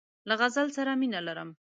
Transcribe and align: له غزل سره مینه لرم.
له 0.27 0.33
غزل 0.41 0.67
سره 0.77 0.91
مینه 1.01 1.19
لرم. 1.27 1.49